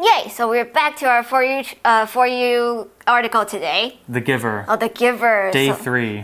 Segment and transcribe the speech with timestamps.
[0.00, 0.28] Yay!
[0.28, 3.98] So we're back to our for you uh, for you article today.
[4.08, 4.64] The Giver.
[4.68, 5.50] Oh, the giver.
[5.52, 6.22] Day so, three.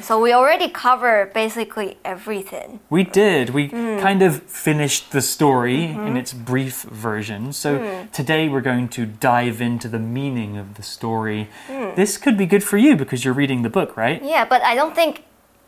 [0.00, 2.80] so we already covered basically everything.
[2.90, 3.50] We did.
[3.50, 3.98] We Hmm.
[4.00, 6.06] kind of finished the story Mm-hmm.
[6.08, 7.52] in its brief version.
[7.52, 8.06] So Hmm.
[8.12, 11.48] today we're going to dive into the meaning of the story.
[11.68, 11.94] Hmm.
[11.94, 14.20] This could be good for you because you're reading the book, right?
[14.22, 15.22] Yeah, but I don't think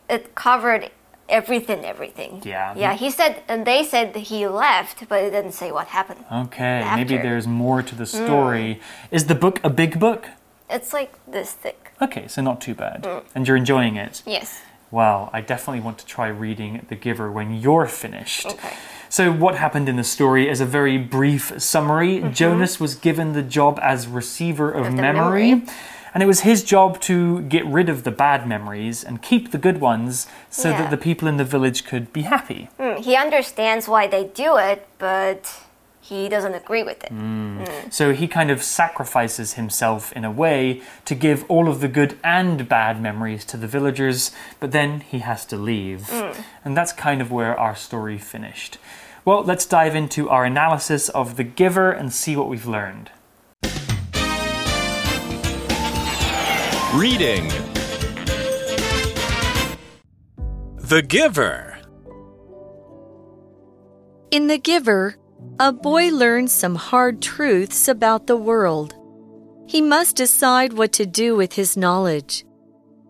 [0.09, 0.91] it covered
[1.29, 1.85] everything.
[1.85, 2.43] Everything.
[2.45, 2.75] Yeah.
[2.77, 2.95] Yeah.
[2.95, 6.25] He said, and they said he left, but it didn't say what happened.
[6.33, 7.17] Okay, maybe After.
[7.19, 7.23] Hmm.
[7.23, 8.81] there's more to the story.
[9.11, 10.29] Is the book a big book?
[10.71, 11.93] It's like this thick.
[12.01, 13.05] Okay, so not too bad.
[13.07, 13.19] Hmm.
[13.35, 14.23] And you're enjoying it.
[14.27, 14.63] Yes.
[14.91, 18.47] Wow, I definitely want to try reading The Giver when you're finished.
[18.47, 18.75] Okay.
[19.09, 22.21] So, what happened in the story is a very brief summary.
[22.33, 24.97] Jonas was given the job as receiver of, Mm-hmm.
[24.97, 25.73] memory, memory.
[26.15, 29.59] And it was his job to get rid of the bad memories and keep the
[29.59, 30.79] good ones so Yeah.
[30.83, 32.71] that the people in the village could be happy.
[32.81, 35.53] Mm, he understands why they do it, but
[36.01, 37.09] he doesn't agree with it.
[37.09, 37.65] Hmm.
[37.65, 37.91] Hmm.
[37.91, 42.19] So, he kind of sacrifices himself in a way to give all of the good
[42.23, 46.11] and bad memories to the villagers, but then he has to leave.
[46.11, 46.33] Hmm.
[46.65, 48.77] And that's kind of where our story finished.
[49.25, 53.11] Well, let's dive into our analysis of The Giver and see what we've learned.
[56.95, 57.49] Reading
[60.77, 61.77] The Giver.
[64.31, 65.17] In The Giver,
[65.59, 68.95] a boy learns some hard truths about the world.
[69.67, 72.45] He must decide what to do with his knowledge.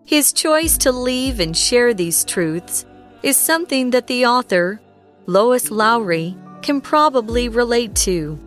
[0.03, 2.87] His choice to leave and share these truths
[3.21, 4.81] is something that the author,
[5.27, 8.39] Lois Lowry, can probably relate to.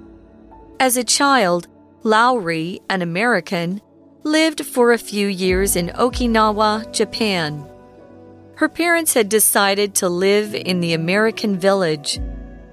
[0.81, 1.69] As a child,
[2.03, 3.81] Lowry, an American,
[4.25, 7.65] lived for a few years in Okinawa, Japan.
[8.57, 12.19] Her parents had decided to live in the American village,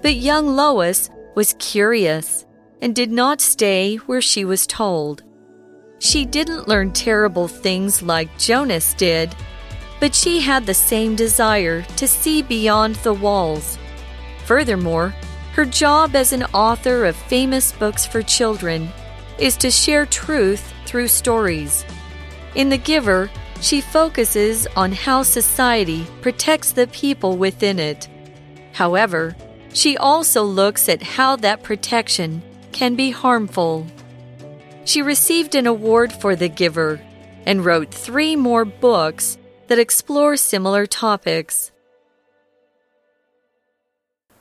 [0.02, 2.46] but young Lois was curious
[2.82, 5.24] and did not stay where she was told.
[6.00, 9.36] She didn't learn terrible things like Jonas did,
[10.00, 13.78] but she had the same desire to see beyond the walls.
[14.46, 15.14] Furthermore,
[15.54, 18.90] her job as an author of famous books for children
[19.38, 21.86] is to share truth through stories.
[22.56, 23.30] In The Giver,
[23.62, 28.08] she focuses on how society protects the people within it.
[28.74, 29.36] However,
[29.74, 32.42] she also looks at how that protection
[32.72, 33.88] can be harmful.
[34.86, 37.02] She received an award for The Giver
[37.46, 41.72] and wrote three more books that explore similar topics.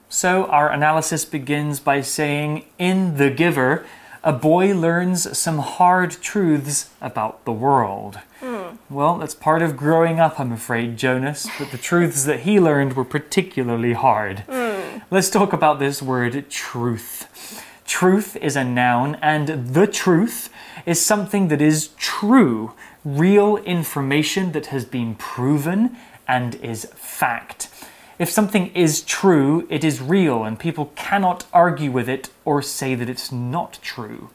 [0.07, 3.85] So, our analysis begins by saying In The Giver,
[4.25, 8.19] a boy learns some hard truths about the world.
[8.39, 8.77] Hmm.
[8.89, 12.93] Well, that's part of growing up, I'm afraid, Jonas, but the truths that he learned
[12.93, 14.39] were particularly hard.
[14.49, 14.97] Hmm.
[15.11, 17.63] Let's talk about this word truth.
[17.85, 20.49] Truth is a noun, and the truth
[20.87, 22.73] is something that is true,
[23.05, 25.95] real information that has been proven
[26.27, 27.69] and is fact.
[28.17, 32.95] If something is true, it is real, and people cannot argue with it or say
[32.95, 34.29] that it's not true.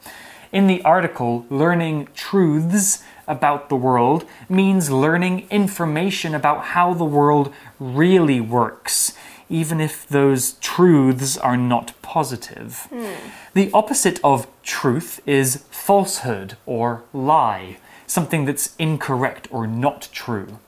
[0.53, 7.55] In the article, learning truths about the world means learning information about how the world
[7.79, 9.15] really works,
[9.49, 12.87] even if those truths are not positive.
[12.91, 13.13] Hmm.
[13.55, 20.59] The opposite of truth is falsehood or lie, something that's incorrect or not true.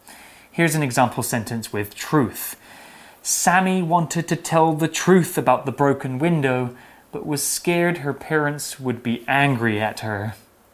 [0.50, 2.56] Here's an example sentence with truth.
[3.23, 6.69] Sammy wanted to tell the truth about the broken window,
[7.11, 10.31] but was scared her parents would be angry at her.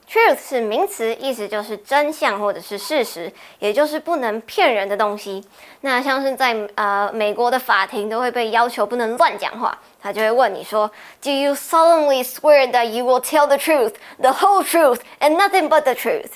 [0.08, 5.44] Truth 是名词，意思就是真相或者是事实，也就是不能骗人的东西。
[5.82, 10.92] 那像是在呃美国的法庭都会被要求不能乱讲话，他就会问你说，
[11.24, 15.82] Do you solemnly swear that you will tell the truth, the whole truth, and nothing but
[15.82, 16.34] the truth？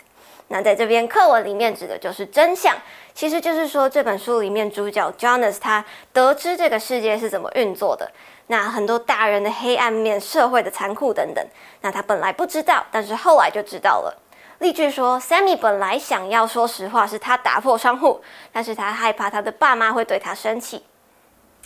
[0.48, 2.75] 那在这边课文里面指的就是真相，
[3.15, 8.11] 其实就是说这本书里面主角 Jonas 他得知这个世界是怎么运作的，
[8.47, 11.47] 那很多大人的黑暗面、社会的残酷等等，
[11.82, 14.19] 那他本来不知道，但是后来就知道了。
[14.59, 18.23] 例句说，Sammy 本来想要说实话，是他打破窗户，
[18.53, 20.85] 但是他害怕他的爸妈会对他生气。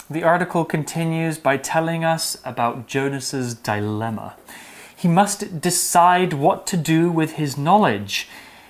[0.09, 4.33] The article continues by telling us about Jonas's dilemma.
[4.99, 8.25] He must decide what to do with his knowledge.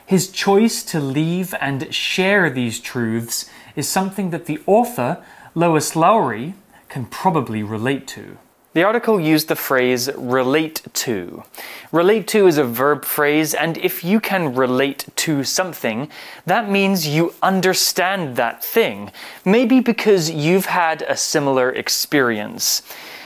[0.06, 5.22] His choice to leave and share these truths is something that the author,
[5.56, 6.54] Lois Lowry,
[6.88, 8.38] can probably relate to.
[8.72, 11.42] The article used the phrase relate to.
[11.90, 16.08] Relate to is a verb phrase, and if you can relate to something,
[16.44, 19.10] that means you understand that thing.
[19.44, 22.82] Maybe because you've had a similar experience.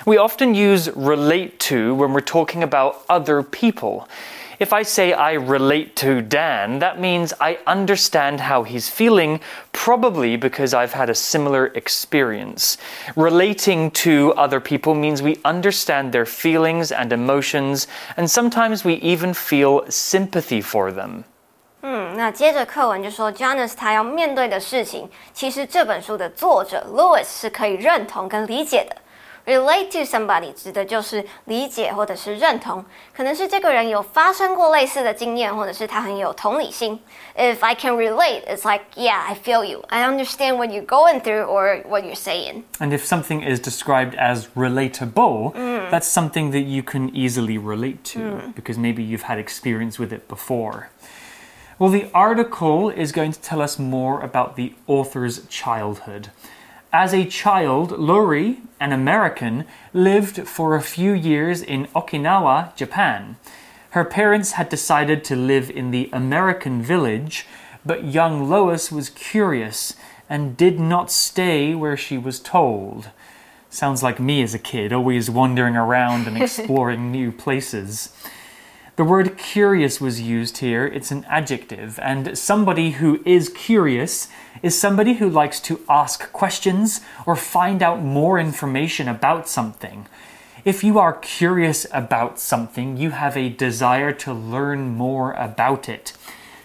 [0.07, 4.09] We often use relate to when we're talking about other people.
[4.60, 9.40] If I say I relate to Dan, that means I understand how he's feeling,
[9.74, 12.78] probably because I've had a similar experience.
[13.16, 19.34] Relating to other people means we understand their feelings and emotions, and sometimes we even
[19.34, 21.26] feel sympathy for them.
[21.82, 28.96] 嗯，那接着课文就说，Jonas 他要面对的事情，其实这本书的作者 Lewis 是可以认同跟理解的。
[29.50, 32.84] Relate to somebody 指的就是理解或者是认同，
[33.16, 37.00] 可能是这个人有发生过类似的经验，或者是他很有同理心。
[37.36, 39.84] If I can relate, it's like, yeah, I feel you.
[39.90, 42.64] I understand what you're going through or what you're saying.
[42.80, 45.54] And if something is described as relatable,
[45.92, 50.28] that's something that you can easily relate to because maybe you've had experience with it
[50.28, 50.90] before.
[51.78, 56.30] Well, the article is going to tell us more about the author's childhood.
[56.93, 63.37] As a child, Lowry, an American, lived for a few years in Okinawa, Japan.
[63.91, 67.47] Her parents had decided to live in the American village,
[67.87, 69.95] but young Lois was curious
[70.29, 73.11] and did not stay where she was told.
[73.69, 78.13] Sounds like me as a kid, always wandering around and exploring new places.
[79.01, 80.87] The word curious was used here.
[80.87, 84.29] It's an adjective, and somebody who is curious
[84.63, 90.07] is somebody who likes to ask questions or find out more information about something.
[90.67, 96.13] If you are curious about something, you have a desire to learn more about it.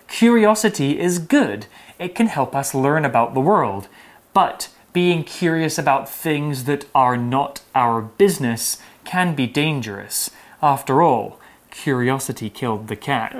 [0.09, 1.67] Curiosity is good,
[1.97, 3.87] it can help us learn about the world.
[4.33, 10.31] But being curious about things that are not our business can be dangerous.
[10.61, 11.39] After all,
[11.74, 13.34] curiosity killed the cat.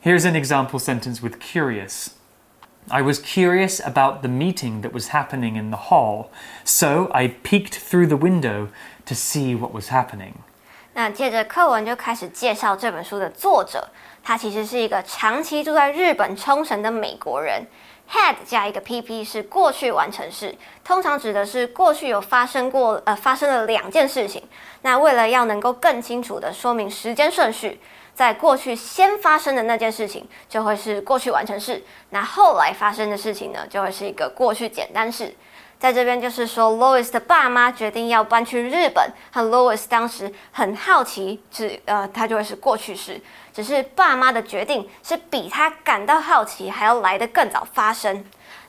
[0.00, 2.10] Here's an example sentence with curious.
[2.88, 6.30] I was curious about the meeting that was happening in the hall,
[6.64, 8.68] so I peeked through the window
[9.06, 10.34] to see what was happening.
[10.94, 13.88] 那接着课文就开始介绍这本书的作者，
[14.22, 17.66] 他其实是一个长期住在日本冲绳的美国人。
[18.11, 20.53] Had 加一个 pp 是过去完成式，
[20.83, 24.43] 通常指的是过去有发生过呃发生了两件事情。
[24.81, 27.79] 那为了要能够更清楚的说明时间顺序，
[28.13, 35.33] 在过去先发生的那件事情就会是过去完成式，那后来发生的事情呢就会是一个过去简单式。
[35.81, 43.19] 在这边就是说，Louis 的爸妈决定要搬去日本，和 Louis 当时很好奇，只呃，他就会是过去式。
[43.51, 48.23] 只是爸妈的决定是比他感到好奇还要来得更早发生。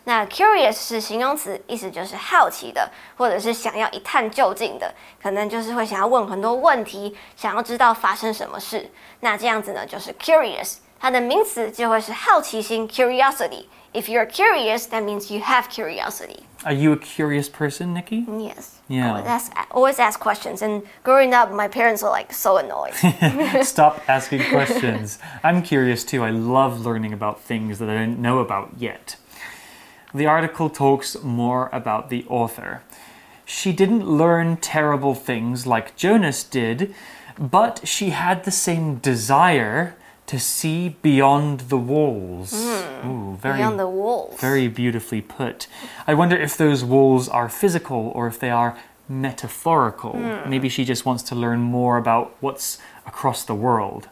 [0.04, 8.90] 那 curious 是形容词，意思就是好奇的，或者是想要一探究竟的，可能就是会想要问很多问题，想要知道发生什么事。
[9.20, 13.66] 那这样子呢，就是 curious，它的名词就会是好奇心 curiosity。
[13.94, 16.46] If you're curious, that means you have curiosity.
[16.64, 18.24] Are you a curious person, Nikki?
[18.26, 18.80] Yes.
[18.88, 19.10] Yeah.
[19.10, 20.62] Always ask, always ask questions.
[20.62, 22.94] And growing up, my parents were like so annoyed.
[23.66, 25.18] Stop asking questions.
[25.42, 26.22] I'm curious too.
[26.22, 29.16] I love learning about things that I didn't know about yet.
[30.14, 32.82] The article talks more about the author.
[33.44, 36.94] She didn't learn terrible things like Jonas did,
[37.38, 39.96] but she had the same desire
[40.32, 42.52] to see beyond the walls.
[42.54, 43.06] Hmm.
[43.06, 44.40] Ooh, very Beyond the walls.
[44.40, 45.66] very beautifully put.
[46.06, 48.78] I wonder if those walls are physical or if they are
[49.10, 50.12] metaphorical.
[50.12, 50.48] Hmm.
[50.48, 54.08] Maybe she just wants to learn more about what's across the world.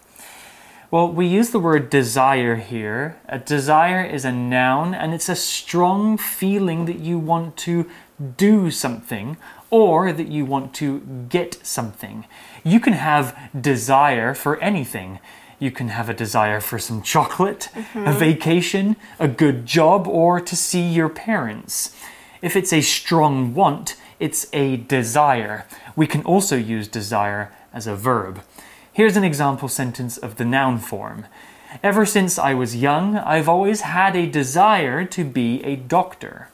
[0.91, 3.17] Well, we use the word desire here.
[3.27, 7.89] A desire is a noun and it's a strong feeling that you want to
[8.37, 9.39] do something
[9.71, 12.27] or that you want to get something.
[12.63, 15.19] You can have desire for anything.
[15.61, 18.19] You can have a desire for some chocolate, a mm-hmm.
[18.19, 21.95] vacation, a good job, or to see your parents.
[22.41, 25.67] If it's a strong want, it's a desire.
[25.95, 28.41] We can also use desire as a verb.
[28.91, 31.27] Here's an example sentence of the noun form.
[31.83, 36.49] Ever since I was young, I've always had a desire to be a doctor.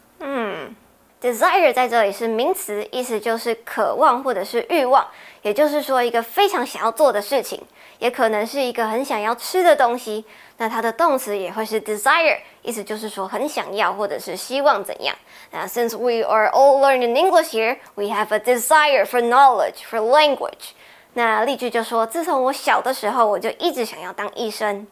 [1.20, 5.06] Desire 在这里是名词，意思就是渴望或者是欲望，
[5.40, 7.60] 也就是说一个非常想要做的事情，
[7.98, 10.26] 也可能是一个很想要吃的东西。
[10.58, 15.16] 那它的动词也会是 desire，意思就是说很想要或者是希望怎样。
[15.50, 20.72] 那 since we are all learning English here, we have a desire for knowledge, for language.
[21.14, 24.86] 那例句就说，自从我小的时候，我就一直想要当医生。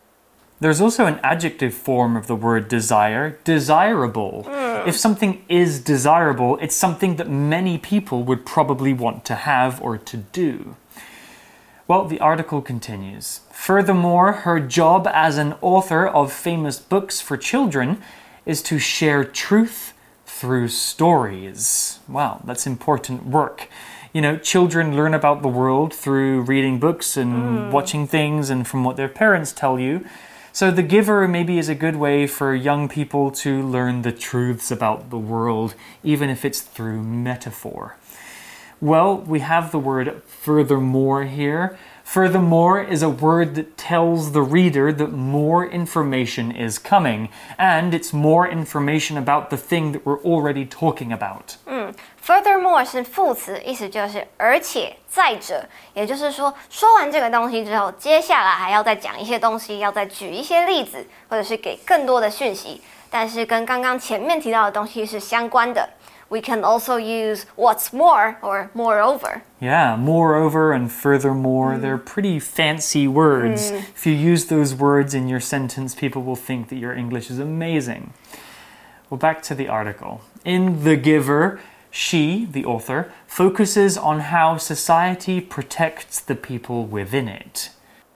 [0.61, 4.47] There's also an adjective form of the word desire, desirable.
[4.49, 4.87] Mm.
[4.87, 9.99] If something is desirable, it's something that many people would probably want to have or
[9.99, 10.77] to do.
[11.87, 13.41] Well, the article continues.
[13.51, 18.01] Furthermore, her job as an author of famous books for children
[18.47, 19.93] is to share truth
[20.25, 21.99] through stories.
[22.09, 23.69] Wow, that's important work.
[24.15, 27.71] You know, children learn about the world through reading books and mm.
[27.71, 30.07] watching things and from what their parents tell you.
[30.55, 34.71] So, The Giver maybe is a good way for young people to learn the truths
[34.71, 37.97] about the world, even if it's through metaphor.
[38.81, 41.77] Well, we have the word furthermore here.
[42.05, 48.13] Furthermore is a word that tells the reader that more information is coming, and it's
[48.13, 51.57] more information about the thing that we're already talking about.
[51.67, 51.91] Hmm.
[52.24, 65.90] Furthermore 是副词，意思就是而且、再者，也就是说，说完这个东西之后，接下来还要再讲一些东西，要再举一些例子，或者是给更多的讯息，但是跟刚刚前面提到的东西是相关的。
[66.32, 69.42] We can also use what's more or moreover.
[69.60, 73.72] Yeah, moreover and furthermore, they're pretty fancy words.
[73.72, 77.40] If you use those words in your sentence, people will think that your English is
[77.40, 78.12] amazing.
[79.10, 80.22] Well, back to the article.
[80.46, 81.60] In The Giver,
[81.97, 87.71] she, the author, focuses on how society protects the people within it.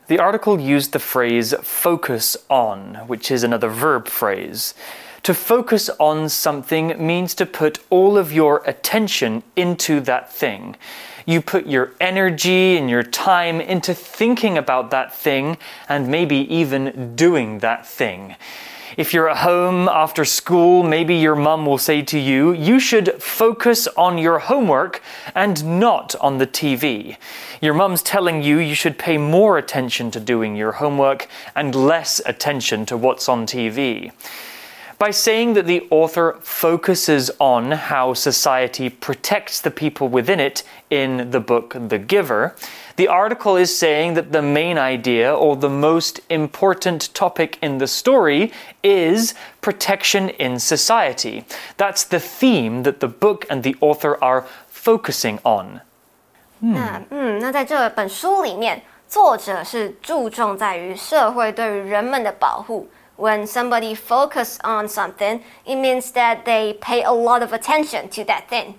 [0.08, 4.74] The article used the phrase focus on, which is another verb phrase.
[5.22, 10.74] To focus on something means to put all of your attention into that thing.
[11.24, 15.56] You put your energy and your time into thinking about that thing
[15.88, 18.34] and maybe even doing that thing.
[18.96, 23.22] If you're at home after school, maybe your mum will say to you, you should
[23.22, 25.02] focus on your homework
[25.34, 27.16] and not on the TV.
[27.60, 32.20] Your mum's telling you you should pay more attention to doing your homework and less
[32.24, 34.12] attention to what's on TV
[34.99, 41.31] By saying that the author focuses on how society protects the people within it in
[41.31, 42.55] the book The Giver,
[42.95, 47.87] the article is saying that the main idea or the most important topic in the
[47.87, 48.51] story
[48.83, 51.43] is protection in society.
[51.77, 55.81] That's the theme that the book and the author are focusing on.
[56.59, 62.87] 那嗯，那在这本书里面，作者是注重在于社会对于人们的保护。
[63.17, 68.23] When somebody focus on something, it means that they pay a lot of attention to
[68.23, 68.73] that thing.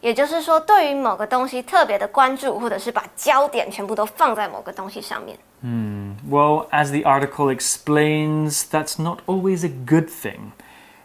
[0.00, 5.36] 也就是说，对于某个东西特别的关注，或者是把焦点全部都放在某个东西上面。
[6.26, 10.52] Well, as the article explains, that's not always a good thing.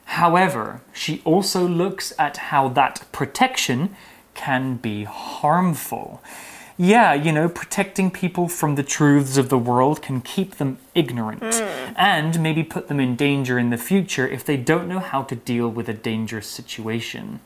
[0.07, 3.89] However, she also looks at how that protection
[4.33, 6.19] can be harmful.
[6.82, 11.42] Yeah, you know, protecting people from the truths of the world can keep them ignorant
[11.42, 11.92] hmm.
[11.94, 15.36] and maybe put them in danger in the future if they don't know how to
[15.36, 17.40] deal with a dangerous situation.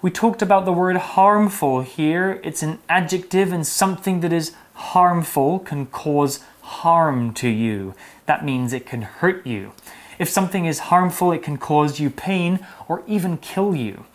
[0.00, 2.40] We talked about the word harmful here.
[2.42, 7.94] It's an adjective, and something that is harmful can cause harm to you.
[8.24, 9.72] That means it can hurt you.
[10.18, 14.06] If something is harmful, it can cause you pain or even kill you.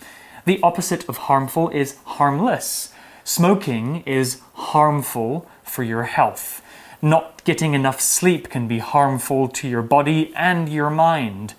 [0.46, 2.92] The opposite of harmful is harmless.
[3.28, 6.62] Smoking is harmful for your health.
[7.02, 11.56] Not getting enough sleep can be harmful to your body and your mind.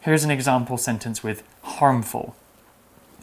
[0.00, 2.34] Here's an example sentence with harmful.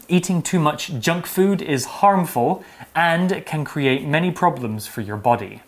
[0.06, 2.62] Eating too much junk food is harmful
[2.94, 5.62] and can create many problems for your body.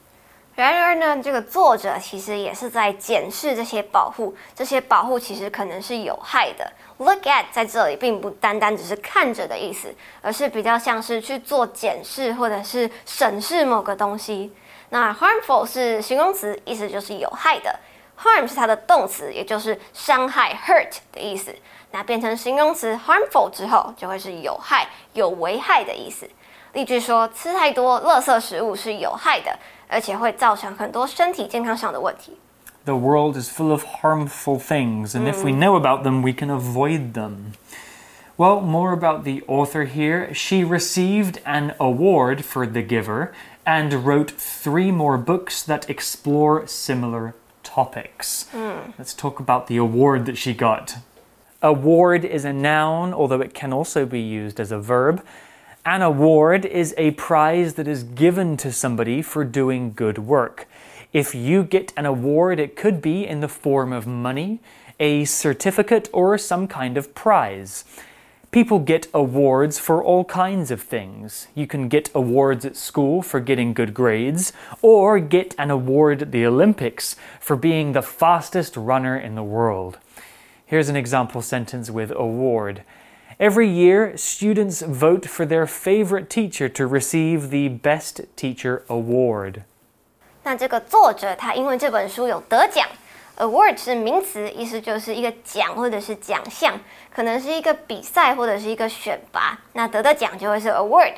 [0.57, 6.73] 然而呢，这个作者其实也是在检视这些保护，这些保护其实可能是有害的。
[6.99, 9.93] Look at 在这里并不单单只是看着的意思，
[10.23, 14.53] 而是比较像是去做检视或者是审视某个东西。
[14.91, 17.77] 那 harmful 是形容词，意思就是有害的
[18.23, 21.53] ；harm 是它的动词，也就是伤害 hurt 的意思。
[21.91, 26.31] 那变成形容词 harmful 之后，就会是有害、有危害的意思。
[26.75, 29.57] 例句说，吃太多垃圾食物是有害的，
[29.94, 32.38] 而且会造成很多身体健康上的问题。
[32.86, 36.50] The world is full of harmful things, and if we know about them, we can
[36.50, 37.54] avoid them.
[38.38, 40.34] Well, more about the author here.
[40.34, 43.34] She received an award for The Giver
[43.66, 48.48] and wrote three more books that explore similar topics.
[48.98, 51.00] Let's talk about the award that she got.
[51.62, 55.22] Award is a noun, although it can also be used as a verb.
[55.87, 60.67] An award is a prize that is given to somebody for doing good work.
[61.13, 64.61] If you get an award, it could be in the form of money,
[64.99, 67.85] a certificate, or some kind of prize.
[68.51, 71.49] People get awards for all kinds of things.
[71.55, 76.33] You can get awards at school for getting good grades, or get an award at
[76.33, 79.99] the Olympics for being the fastest runner in the world.
[80.65, 82.85] Here's an example sentence with award.
[83.38, 89.62] Every year, students vote for their favorite teacher to receive the Best Teacher Award.
[90.44, 92.88] 那这个作者他因为这本书有得奖，
[93.38, 96.80] award 是名词，意思就是一个奖或者是奖项，
[97.14, 99.58] 可能是一个比赛或者是一个选拔。
[99.74, 101.14] 那得的奖就会是 award。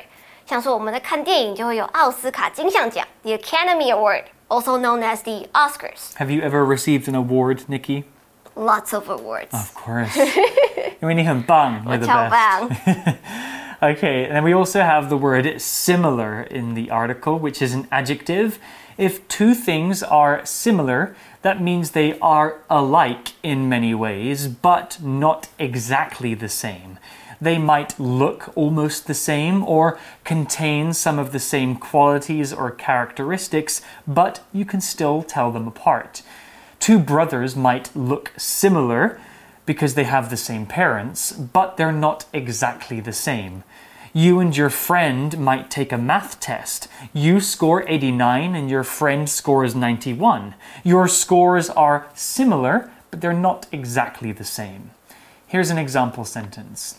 [0.46, 6.14] 像是我们在看电影就会有奥斯卡金像奖 （the Academy Award）。also known as the Oscars.
[6.16, 8.04] Have you ever received an award, Nikki?
[8.56, 9.52] Lots of awards.
[9.52, 10.16] Of course.
[11.00, 12.30] 因为你很棒, you're the 我超 best.
[12.30, 12.70] 棒。
[13.82, 17.88] Okay, and then we also have the word similar in the article, which is an
[17.90, 18.58] adjective.
[18.96, 25.48] If two things are similar, that means they are alike in many ways, but not
[25.58, 26.98] exactly the same.
[27.40, 33.80] They might look almost the same or contain some of the same qualities or characteristics,
[34.06, 36.22] but you can still tell them apart.
[36.79, 39.19] Two brothers might look similar
[39.65, 43.63] because they have the same parents, but they're not exactly the same.
[44.13, 46.87] You and your friend might take a math test.
[47.13, 50.55] You score 89 and your friend scores 91.
[50.83, 54.91] Your scores are similar, but they're not exactly the same.
[55.45, 56.97] Here's an example sentence.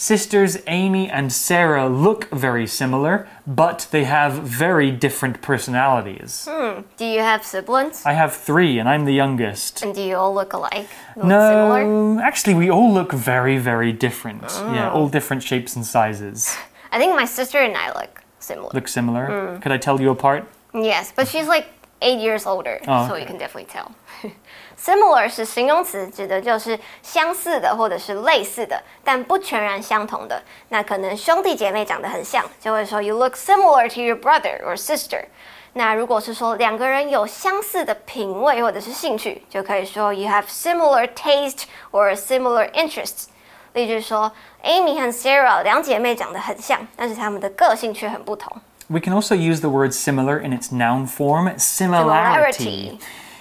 [0.00, 6.46] Sisters Amy and Sarah look very similar, but they have very different personalities.
[6.48, 6.82] Hmm.
[6.96, 8.06] Do you have siblings?
[8.06, 9.82] I have three, and I'm the youngest.
[9.82, 10.86] And do you all look alike?
[11.16, 11.84] Look similar?
[11.84, 14.44] No, actually, we all look very, very different.
[14.44, 14.72] Hmm.
[14.76, 16.56] Yeah, all different shapes and sizes.
[16.92, 18.70] I think my sister and I look similar.
[18.72, 19.26] Look similar.
[19.26, 19.60] Hmm.
[19.60, 20.46] Could I tell you apart?
[20.72, 21.66] Yes, but she's like
[22.02, 23.96] eight years older, Oh, so you can definitely tell.
[24.77, 30.41] Similar 是形容词，指的就是相似的或者是类似的，但不全然相同的。
[30.69, 35.25] 那可能兄弟姐妹长得很像，就会说 You look similar to your brother or sister。
[35.73, 43.27] 那如果是说两个人有相似的品味或者是兴趣，就可以说 You have similar taste or similar interests。
[43.73, 44.31] 例句说，
[44.63, 48.55] Amy 和 Sarah 两姐妹长得很像，但是她们的个性却很不同。
[48.87, 52.51] We can also use the word similar in its noun form, similarity.
[52.53, 52.99] Similarity.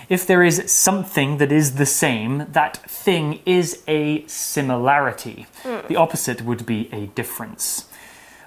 [0.09, 5.47] If there is something that is the same, that thing is a similarity.
[5.89, 7.89] The opposite would be a difference.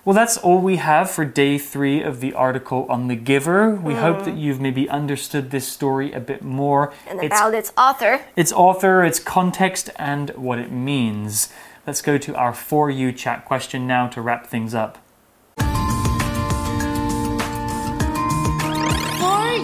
[0.02, 3.74] Well, that's all we have for day three of the article on the giver.
[3.74, 4.38] We hope that hmm.
[4.38, 6.94] you've maybe understood this story a bit more.
[7.06, 11.50] And It's about its author, its author, its context, and what it means.
[11.86, 14.96] Let's go to our For You chat question now to wrap things up.
[15.58, 15.66] For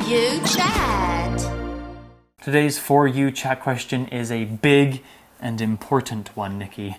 [0.06, 1.15] you chat.
[2.46, 5.02] Today's For You chat question is a big
[5.40, 6.98] and important one, Nikki.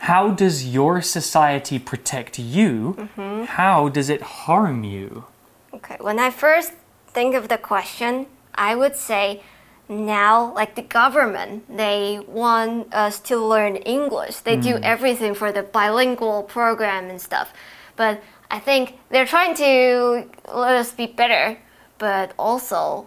[0.00, 2.96] How does your society protect you?
[2.98, 3.44] Mm-hmm.
[3.44, 5.26] How does it harm you?
[5.72, 6.72] Okay, when I first
[7.06, 9.44] think of the question, I would say
[9.88, 14.38] now, like the government, they want us to learn English.
[14.38, 14.82] They do mm.
[14.82, 17.52] everything for the bilingual program and stuff.
[17.94, 21.56] But I think they're trying to let us be better,
[21.98, 23.06] but also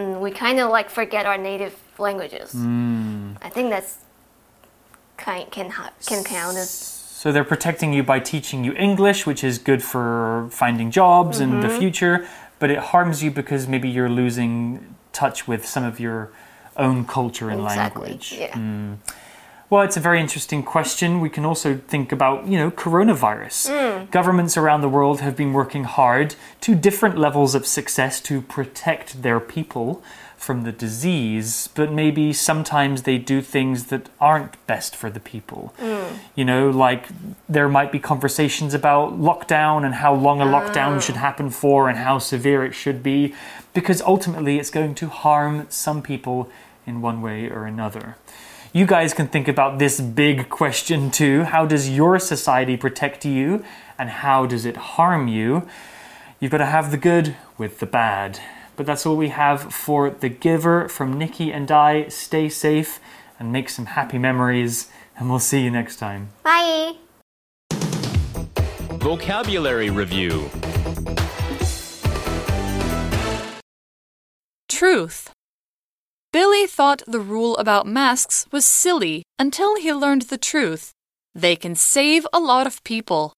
[0.00, 2.52] mm, we kind of like forget our native languages.
[2.52, 3.32] Hmm.
[3.42, 3.98] I think that's
[5.16, 5.72] kind can
[6.06, 10.48] can count as So they're protecting you by teaching you English, which is good for
[10.50, 11.78] finding jobs in the mm-hmm.
[11.78, 12.26] future,
[12.58, 16.32] but it harms you because maybe you're losing touch with some of your
[16.76, 18.34] own culture and exactly language.
[18.38, 18.54] yeah.
[18.56, 18.94] Hmm.
[19.70, 21.20] Well, it's a very interesting question.
[21.20, 23.70] We can also think about, you know, coronavirus.
[23.70, 24.10] Mm.
[24.10, 29.22] Governments around the world have been working hard to different levels of success to protect
[29.22, 30.02] their people
[30.36, 35.72] from the disease, but maybe sometimes they do things that aren't best for the people.
[35.78, 36.18] Mm.
[36.34, 37.06] You know, like
[37.48, 40.48] there might be conversations about lockdown and how long a ah.
[40.48, 43.34] lockdown should happen for and how severe it should be,
[43.72, 46.50] because ultimately it's going to harm some people
[46.86, 48.16] in one way or another.
[48.72, 51.42] You guys can think about this big question too.
[51.42, 53.64] How does your society protect you
[53.98, 55.66] and how does it harm you?
[56.38, 58.38] You've got to have the good with the bad.
[58.76, 62.06] But that's all we have for The Giver from Nikki and I.
[62.10, 63.00] Stay safe
[63.40, 66.28] and make some happy memories, and we'll see you next time.
[66.44, 66.94] Bye.
[69.00, 70.48] Vocabulary Review
[74.68, 75.32] Truth.
[76.32, 80.92] Billy thought the rule about masks was silly until he learned the truth.
[81.34, 83.32] They can save a lot of people.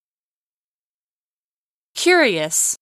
[1.94, 2.76] Curious.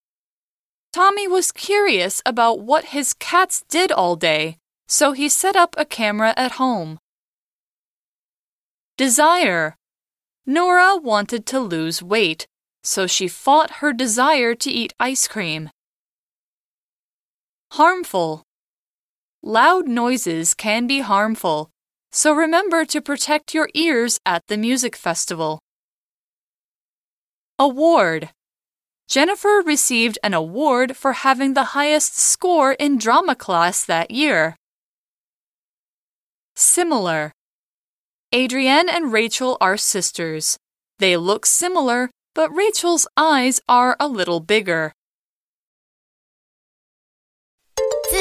[0.93, 4.57] Tommy was curious about what his cats did all day,
[4.89, 6.99] so he set up a camera at home.
[8.97, 9.77] Desire.
[10.45, 12.49] Nora wanted to lose weight,
[12.83, 15.71] so she fought her desire to eat ice cream.
[17.73, 18.43] Harmful.
[19.43, 21.71] Loud noises can be harmful,
[22.13, 25.61] so remember to protect your ears at the music festival.
[27.59, 28.31] Award.
[29.09, 34.57] Jennifer received an award for having the highest score in drama class that year.
[36.55, 37.33] Similar.
[38.35, 40.59] Adrienne and Rachel are sisters.
[40.99, 44.93] They look similar, but Rachel's eyes are a little bigger.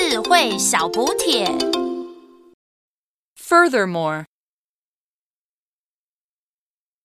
[0.10, 1.46] 智慧小补帖。
[3.38, 4.26] Furthermore,